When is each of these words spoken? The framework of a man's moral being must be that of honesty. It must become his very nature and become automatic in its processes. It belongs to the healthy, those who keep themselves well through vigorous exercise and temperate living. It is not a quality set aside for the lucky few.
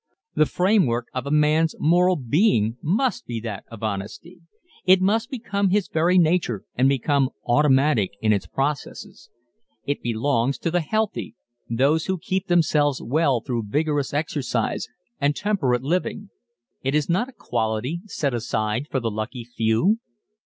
The 0.33 0.47
framework 0.47 1.09
of 1.13 1.27
a 1.27 1.29
man's 1.29 1.75
moral 1.77 2.15
being 2.15 2.75
must 2.81 3.27
be 3.27 3.39
that 3.41 3.65
of 3.69 3.83
honesty. 3.83 4.41
It 4.83 4.99
must 4.99 5.29
become 5.29 5.69
his 5.69 5.87
very 5.87 6.17
nature 6.17 6.63
and 6.73 6.89
become 6.89 7.29
automatic 7.45 8.13
in 8.19 8.33
its 8.33 8.47
processes. 8.47 9.29
It 9.85 10.01
belongs 10.01 10.57
to 10.57 10.71
the 10.71 10.81
healthy, 10.81 11.35
those 11.69 12.07
who 12.07 12.17
keep 12.17 12.47
themselves 12.47 12.99
well 12.99 13.41
through 13.41 13.67
vigorous 13.69 14.11
exercise 14.11 14.87
and 15.19 15.35
temperate 15.35 15.83
living. 15.83 16.31
It 16.81 16.95
is 16.95 17.07
not 17.07 17.29
a 17.29 17.33
quality 17.33 18.01
set 18.05 18.33
aside 18.33 18.87
for 18.89 18.99
the 18.99 19.11
lucky 19.11 19.43
few. 19.43 19.99